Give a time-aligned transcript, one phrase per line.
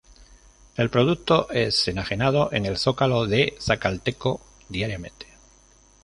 [0.77, 5.27] El producto es enajenado en el zócalo de Zacatelco diariamente.